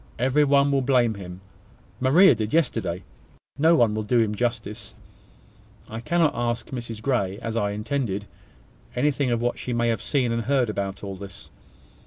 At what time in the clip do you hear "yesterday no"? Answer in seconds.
2.55-3.75